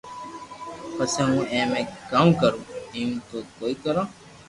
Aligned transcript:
پسي 0.95 1.21
ھون 1.27 1.43
اي 1.51 1.59
مي 1.71 1.81
ڪاوُ 2.09 2.29
ڪرو 2.41 2.59
ايم 2.93 3.11
تو 3.27 3.37
ڪوئي 3.57 3.73
ڪرو 3.83 4.03